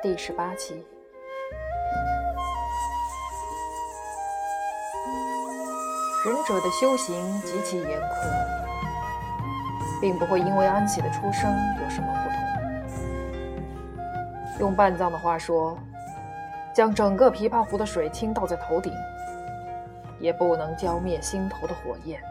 [0.00, 0.86] 第十八期。
[6.24, 8.04] 忍者的修行极其严苛，
[10.00, 11.52] 并不会因为安喜的出生
[11.82, 12.38] 有什么不同。
[14.60, 15.76] 用半藏的话说，
[16.72, 18.92] 将整个琵琶湖的水倾倒在头顶，
[20.20, 22.22] 也不能浇灭心头的火焰。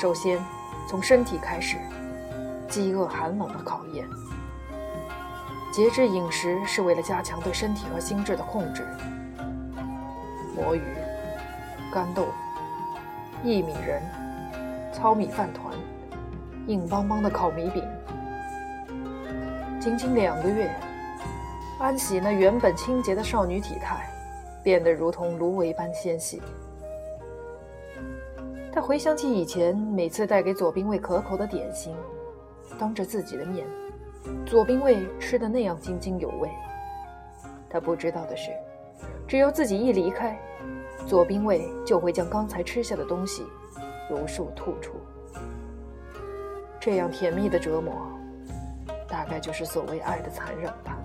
[0.00, 0.42] 首先，
[0.88, 1.76] 从身体开始，
[2.72, 4.08] 饥饿寒冷的考验。
[5.70, 8.82] 节制饮食是为了加强对身体和心智的控制。
[10.56, 10.80] 魔芋、
[11.92, 12.28] 干豆、
[13.44, 14.02] 薏米仁、
[14.90, 15.74] 糙米饭团、
[16.66, 17.84] 硬邦邦的烤米饼。
[19.78, 20.74] 仅仅两个月，
[21.78, 24.08] 安喜那原本清洁的少女体态，
[24.64, 26.40] 变得如同芦苇般纤细。
[28.72, 31.94] 他回想起以前每次带给左兵卫可口的点心，
[32.78, 33.66] 当着自己的面，
[34.46, 36.50] 左兵卫吃的那样津津有味。
[37.68, 38.50] 他不知道的是。
[39.26, 40.38] 只要自己一离开，
[41.06, 43.44] 左兵卫就会将刚才吃下的东西
[44.10, 44.92] 如数吐出。
[46.78, 47.94] 这样甜蜜的折磨，
[49.08, 50.98] 大概就是所谓爱的残忍吧。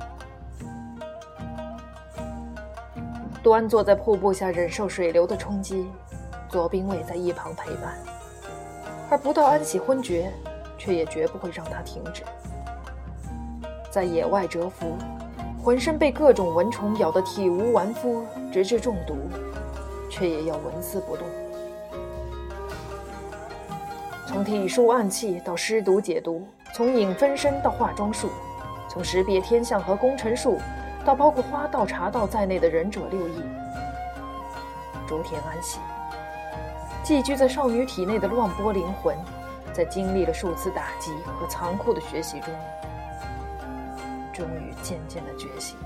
[3.41, 5.87] 端坐在瀑布下忍受水流的冲击，
[6.49, 7.97] 左兵卫在一旁陪伴，
[9.09, 10.33] 而不到安喜昏厥，
[10.77, 12.23] 却也绝不会让他停止。
[13.89, 14.95] 在野外蛰伏。
[15.63, 19.17] 浑身被各种蚊虫咬得体无完肤，直至中毒，
[20.09, 21.27] 却也要纹丝不动。
[24.25, 28.29] 从体术暗器到尸毒解毒，从影分身到化妆术，
[28.87, 30.57] 从识别天象和工程术，
[31.03, 33.43] 到包括花道、茶道在内的忍者六艺，
[35.05, 35.79] 竹田安喜
[37.03, 39.13] 寄居在少女体内的乱波灵魂，
[39.77, 42.51] 在经历了数次打击和残酷的学习中。
[44.33, 45.77] 终于渐渐的觉醒。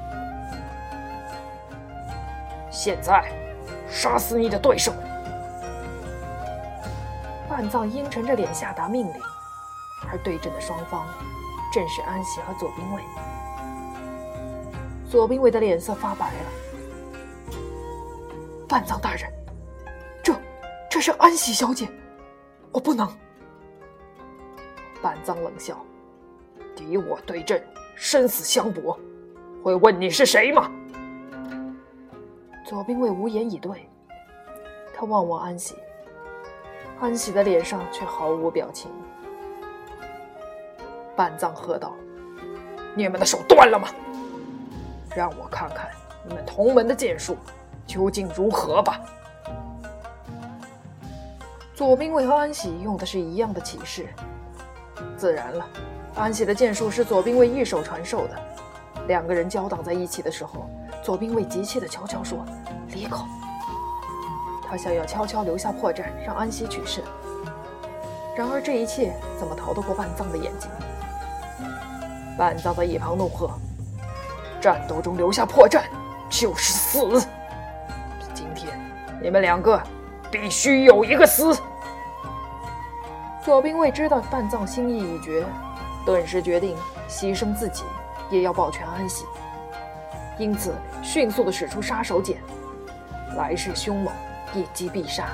[2.71, 3.29] 现在，
[3.89, 4.93] 杀死你的对手！
[7.49, 9.13] 半藏阴沉着脸下达命令，
[10.09, 11.05] 而对阵的双方
[11.73, 13.01] 正是安喜和左兵卫。
[15.09, 17.57] 左兵卫的脸色发白了。
[18.69, 19.29] 半藏大人，
[20.23, 20.33] 这
[20.89, 21.89] 这是安喜小姐，
[22.71, 23.05] 我不能。
[25.01, 25.77] 半藏冷笑
[26.75, 27.61] ：“敌我对阵。”
[27.93, 28.97] 生死相搏，
[29.61, 30.71] 会问你是谁吗？
[32.65, 33.87] 左兵卫无言以对，
[34.95, 35.75] 他望望安喜，
[36.99, 38.89] 安喜的脸上却毫无表情。
[41.15, 41.93] 半藏喝道
[42.95, 43.89] ：“你们的手断了吗？
[45.15, 45.91] 让我看看
[46.27, 47.37] 你们同门的剑术
[47.85, 48.99] 究竟如何吧。”
[51.75, 54.07] 左兵卫和安喜用的是一样的起势，
[55.17, 55.65] 自然了。
[56.15, 58.35] 安喜的剑术是左兵卫一手传授的，
[59.07, 60.69] 两个人交挡在一起的时候，
[61.01, 62.45] 左兵卫急切地悄悄说
[62.93, 63.25] ：“离口。”
[64.67, 67.03] 他想要悄悄留下破绽，让安喜取胜。
[68.35, 70.69] 然而这一切怎么逃得过半藏的眼睛？
[72.37, 73.49] 半藏在一旁怒喝
[74.61, 75.83] ：“战斗中留下破绽
[76.29, 76.99] 就是死！
[78.33, 78.77] 今天
[79.21, 79.81] 你们两个
[80.29, 81.55] 必须有一个死！”
[83.51, 85.45] 左兵卫知道范藏心意已决。
[86.05, 86.73] 顿时决定
[87.09, 87.83] 牺牲自己，
[88.29, 89.25] 也要保全安喜。
[90.37, 90.73] 因此，
[91.03, 92.37] 迅速地使出杀手锏，
[93.35, 94.13] 来势凶猛，
[94.53, 95.31] 一击必杀。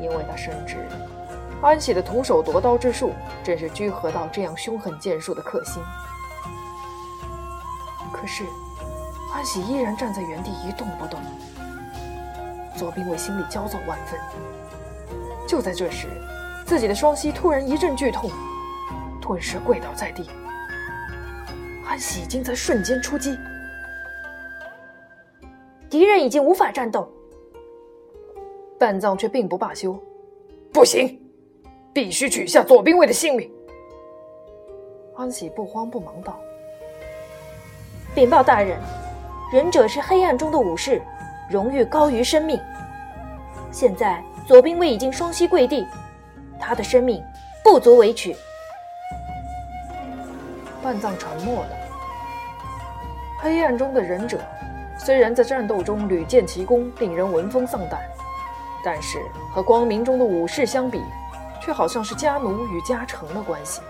[0.00, 0.88] 因为他深知，
[1.62, 3.12] 安喜的徒手夺刀之术，
[3.44, 5.80] 正是居合道这样凶狠剑术的克星。
[8.12, 8.42] 可是，
[9.32, 11.20] 安喜依然站在原地一动不动。
[12.74, 14.18] 左兵卫心里焦躁万分。
[15.52, 16.08] 就在这时，
[16.64, 18.30] 自己的双膝突然一阵剧痛，
[19.20, 20.30] 顿时跪倒在地。
[21.86, 23.36] 安喜已经在瞬间出击，
[25.90, 27.06] 敌人已经无法战斗。
[28.78, 29.94] 半藏却并不罢休，
[30.72, 31.20] 不行，
[31.92, 33.52] 必须取下左兵卫的性命。
[35.16, 36.40] 安喜不慌不忙道
[38.16, 38.80] ：“禀报大人，
[39.52, 41.02] 忍者是黑暗中的武士，
[41.50, 42.58] 荣誉高于生命。
[43.70, 45.86] 现在左兵卫已经双膝跪地。”
[46.60, 47.20] 他的生命
[47.64, 48.36] 不足为取。
[50.80, 51.70] 半藏沉默了。
[53.40, 54.38] 黑暗中的忍者，
[54.96, 58.00] 虽然在战斗中屡建奇功，令人闻风丧胆，
[58.84, 59.18] 但是
[59.52, 61.02] 和光明中的武士相比，
[61.60, 63.80] 却好像是家奴与家臣的关系。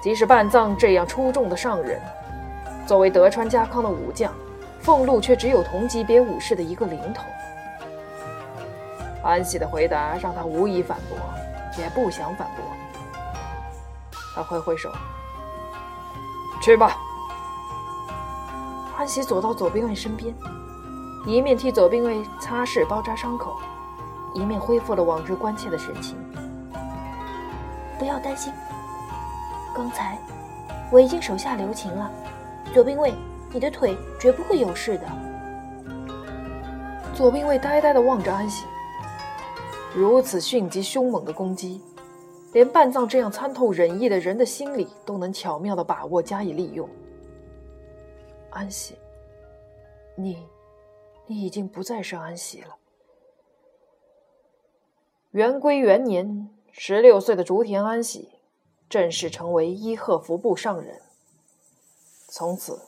[0.00, 2.00] 即使半藏这样出众的上人，
[2.86, 4.32] 作为德川家康的武将，
[4.80, 7.24] 俸禄却只有同级别武士的一个零头。
[9.26, 11.18] 安喜的回答让他无以反驳。
[11.78, 12.64] 也不想反驳。
[14.34, 14.90] 他挥挥手
[16.62, 16.96] ：“去吧。”
[18.96, 20.34] 安喜走到左兵卫身边，
[21.26, 23.56] 一面替左兵卫擦拭包扎伤口，
[24.32, 26.16] 一面恢复了往日关切的神情。
[27.98, 28.50] 不要担心，
[29.74, 30.18] 刚才
[30.90, 32.10] 我已经手下留情了。
[32.72, 33.14] 左兵卫，
[33.50, 35.06] 你的腿绝不会有事的。
[37.12, 38.64] 左兵卫呆呆地望着安喜，
[39.96, 41.80] 如此迅疾凶猛的攻击，
[42.52, 46.86] 连半藏这样参透忍意的人的心理都能巧妙地把握加以利用。
[48.50, 48.94] 安喜，
[50.14, 50.46] 你，
[51.26, 52.76] 你已经不再是安喜了。
[55.30, 58.28] 元龟元年，十六岁的竹田安喜
[58.90, 61.00] 正式成为伊贺服部上人。
[62.28, 62.78] 从此，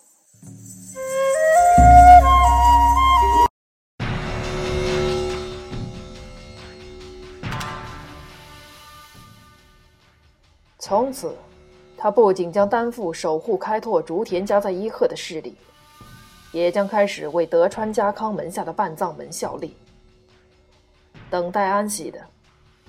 [10.88, 11.36] 从此。
[11.98, 15.54] 他不仅将担负守护开拓竹田家在伊贺的势力，
[16.52, 19.76] 也将开始为德川家康门下的半藏门效力。
[21.28, 22.20] 等待安喜的，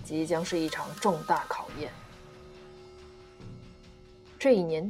[0.06, 1.90] 即将是一场重大考验。
[4.38, 4.90] 这一年，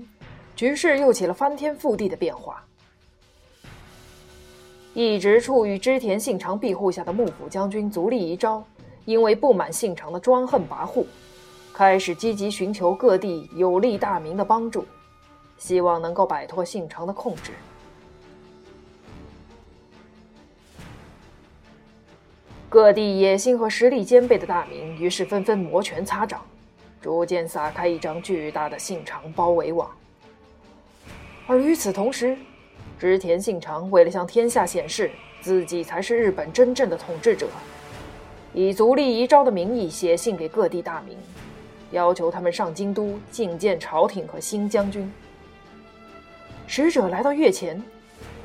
[0.53, 2.63] 局势又起了翻天覆地的变化。
[4.93, 8.61] 一直处于织田信长庇护下的幕府将军足利义昭，
[9.05, 11.05] 因为不满信长的专横跋扈。
[11.79, 14.85] 开始积极寻求各地有利大明的帮助，
[15.57, 17.53] 希望能够摆脱信长的控制。
[22.67, 26.41] 各地野心和实力兼备的大明于是纷纷摩拳擦掌，
[27.01, 29.89] 逐渐撒开一张巨大的信长包围网。
[31.47, 32.37] 而与此同时，
[32.99, 35.09] 织田信长为了向天下显示
[35.39, 37.47] 自己才是日本真正的统治者，
[38.53, 41.17] 以足利遗诏的名义写信给各地大名。
[41.91, 45.11] 要求他们上京都觐见朝廷和新将军。
[46.67, 47.81] 使者来到月前，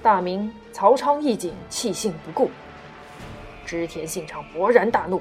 [0.02, 2.50] 大明曹昌义景弃信不顾。
[3.66, 5.20] 织田信长勃然大怒，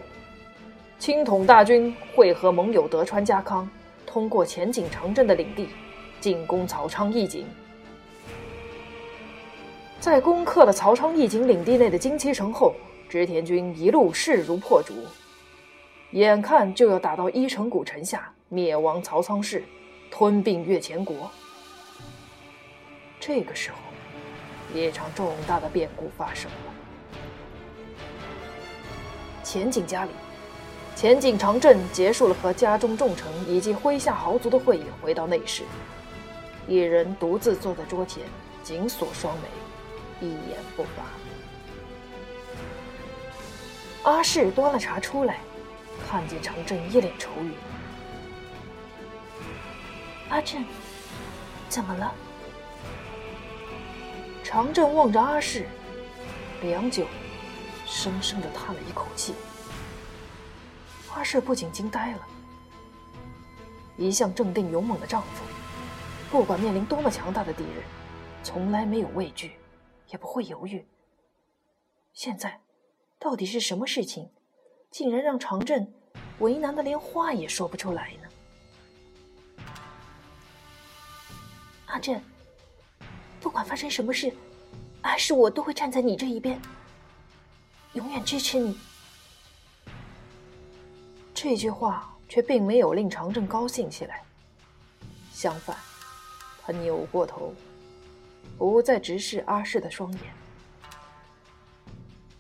[1.00, 3.70] 亲统大军会合盟友德川家康，
[4.06, 5.70] 通过前景城镇的领地
[6.20, 7.46] 进攻曹昌义景。
[10.00, 12.74] 在攻克了曹昌义景领地内的金崎城后，
[13.08, 14.94] 织田军一路势如破竹。
[16.14, 19.64] 眼看就要打到伊城古城下，灭亡曹仓氏，
[20.12, 21.32] 吞并越前国。
[23.20, 23.78] 这个时候，
[24.78, 26.58] 一场重大的变故发生了。
[29.44, 30.12] 前景家里，
[30.96, 35.64] 前景长政结束了和家中重臣以及麾下豪族的会议，回到内室，
[36.68, 38.22] 一人独自坐在桌前，
[38.62, 40.90] 紧锁双眉，一言不发。
[44.12, 45.40] 阿氏端了茶出来。
[46.14, 47.52] 看见长振一脸愁云，
[50.30, 50.64] 阿正，
[51.68, 52.14] 怎么了？
[54.44, 55.66] 长正望着阿氏，
[56.62, 57.08] 良久，
[57.88, 59.34] 深深的叹了一口气。
[61.16, 62.28] 阿氏不仅惊呆了，
[63.98, 65.44] 一向镇定勇猛的丈夫，
[66.30, 67.84] 不管面临多么强大的敌人，
[68.44, 69.54] 从来没有畏惧，
[70.10, 70.88] 也不会犹豫。
[72.14, 72.62] 现在，
[73.18, 74.30] 到底是什么事情，
[74.92, 75.92] 竟然让长振？
[76.40, 78.30] 为难的连话也说不出来呢。
[81.86, 82.20] 阿正，
[83.40, 84.34] 不管发生什么事，
[85.02, 86.60] 阿是我都会站在你这一边，
[87.94, 88.80] 永远支持你。
[91.34, 94.24] 这句话却并没有令长正高兴起来，
[95.32, 95.78] 相反，
[96.66, 97.54] 他扭过头，
[98.58, 100.22] 不再直视阿氏的双眼。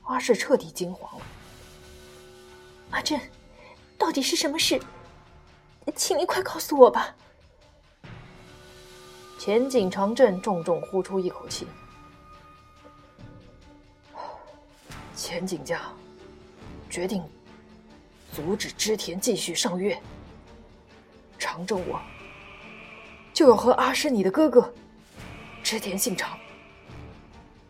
[0.03, 1.25] 阿氏彻底惊慌了。
[2.89, 3.19] 阿正。
[4.03, 4.81] 到底是什么事？
[5.95, 7.15] 请你快告诉我吧。
[9.39, 11.65] 前景长镇重重呼出一口气。
[15.15, 15.79] 前景家
[16.89, 17.23] 决定
[18.33, 19.97] 阻止织田继续上月，
[21.39, 21.97] 长政我
[23.33, 24.73] 就要和阿诗你的哥哥
[25.63, 26.37] 织田信长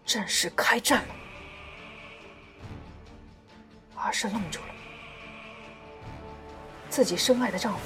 [0.03, 1.15] 正式开战了。
[3.93, 4.65] 阿诗愣住了。
[6.93, 7.79] 自己深爱的丈夫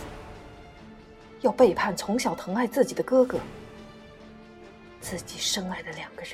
[1.40, 3.40] 要背叛从小疼爱自己的哥哥，
[5.00, 6.34] 自己深爱的两个人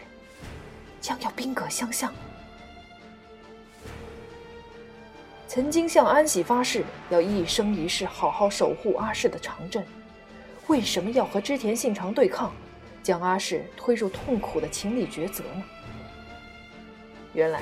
[0.99, 2.11] 将要兵戈相向。
[5.47, 9.85] 曾经向安喜发誓要一生一世好好守护阿氏的长政，
[10.65, 12.51] 为什么要和织田信长对抗，
[13.03, 15.63] 将阿氏推入痛苦的情理抉择呢？
[17.33, 17.61] 原来，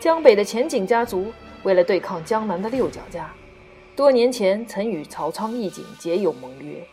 [0.00, 1.30] 江北的前景家族
[1.64, 3.30] 为了对抗江南的六角家。
[3.98, 6.86] 多年前曾与曹仓义景结有盟约，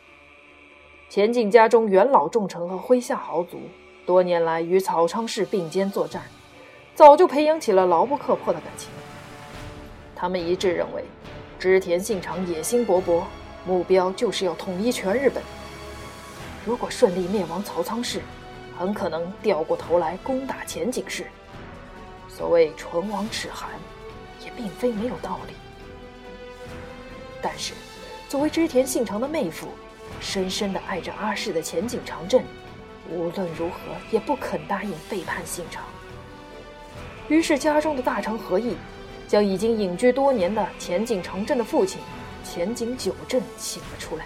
[1.08, 3.60] 前景家中元老重臣和麾下豪族，
[4.08, 6.24] 多年来与曹仓氏并肩作战，
[6.96, 8.90] 早就培养起了牢不可破的感情。
[10.16, 11.04] 他们一致认为，
[11.60, 13.22] 织田信长野心勃勃，
[13.68, 15.44] 目标就是要统一全日本。
[16.66, 18.20] 如果顺利灭亡曹仓氏，
[18.76, 21.28] 很可能掉过头来攻打前景氏。
[22.28, 23.70] 所谓“唇亡齿寒”，
[24.44, 25.54] 也并非没有道理。
[27.46, 27.74] 但是，
[28.28, 29.68] 作为织田信长的妹夫，
[30.20, 32.44] 深深的爱着阿市的前景长政，
[33.08, 33.76] 无论如何
[34.10, 35.84] 也不肯答应背叛信长。
[37.30, 38.76] 于是，家中的大臣和议，
[39.28, 42.02] 将已经隐居多年的前景长政的父亲
[42.44, 44.26] 前景久政请了出来。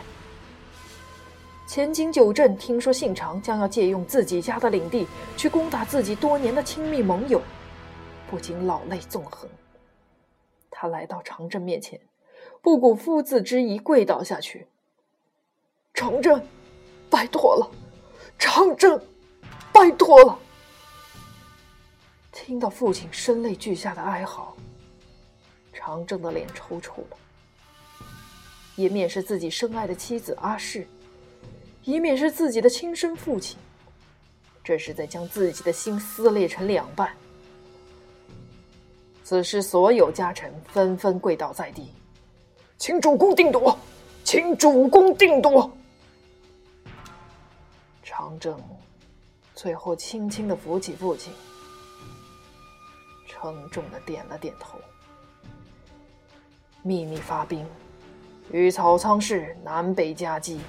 [1.68, 7.42] 前景久政听说信长将要借用自己家的领地去攻打自己多年的亲密盟友。
[8.30, 9.50] 不禁老泪纵横，
[10.72, 12.00] 他来到长政面前，
[12.62, 14.68] 不顾夫子之谊，跪倒下去。
[15.94, 16.42] 长征，
[17.10, 17.70] 拜托了，
[18.38, 19.02] 长征，
[19.74, 20.38] 拜托了。
[22.32, 24.56] 听到父亲声泪俱下的哀嚎，
[25.74, 27.18] 长征的脸抽搐了，
[28.76, 30.88] 一面是自己深爱的妻子阿氏，
[31.84, 33.58] 一面是自己的亲生父亲，
[34.64, 37.12] 这是在将自己的心撕裂成两半。
[39.24, 41.92] 此时，所有家臣纷纷跪倒在地，
[42.80, 43.78] 请主公定夺，
[44.24, 45.70] 请主公定夺。
[48.02, 48.58] 长政
[49.54, 51.34] 最后轻轻的扶起父亲，
[53.28, 54.80] 沉重的点了点头，
[56.82, 57.68] 秘密发兵，
[58.50, 60.62] 与草仓氏南北夹击，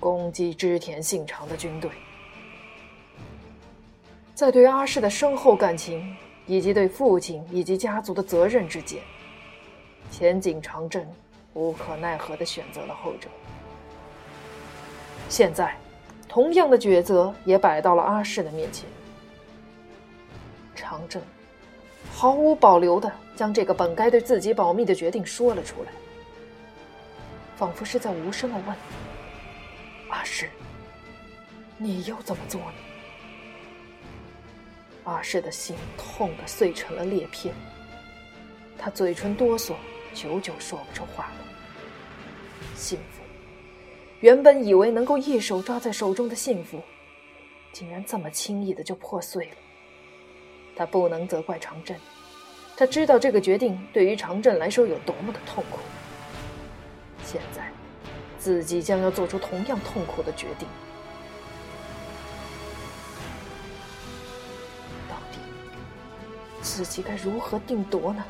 [0.00, 1.88] 攻击织田信长的军队。
[4.34, 6.16] 在对阿市的深厚感情。
[6.48, 9.02] 以及对父亲以及家族的责任之间，
[10.10, 11.06] 前景长政
[11.54, 13.28] 无可奈何的选择了后者。
[15.28, 15.76] 现在，
[16.28, 18.88] 同样的抉择也摆到了阿市的面前。
[20.74, 21.20] 长政
[22.14, 25.90] 毫无保留的将这个本该对自己保密的决定说了出来，
[27.56, 28.76] 仿佛是在无声的问
[30.10, 30.48] ：“阿市，
[31.76, 32.74] 你又怎么做呢？”
[35.04, 37.54] 阿氏的心痛得碎成了裂片，
[38.78, 39.74] 他嘴唇哆嗦，
[40.16, 41.44] 久久说不出话来。
[42.74, 43.22] 幸福，
[44.20, 46.82] 原本以为能够一手抓在手中的幸福，
[47.70, 49.56] 竟然这么轻易的就破碎了。
[50.74, 52.00] 他不能责怪长镇，
[52.78, 55.80] 他知道这个决定对于长镇来说有多么的痛苦。
[57.22, 57.70] 现在，
[58.38, 60.66] 自己将要做出同样痛苦的决定。
[65.10, 65.38] 到底
[66.62, 68.24] 自己该如何定夺呢？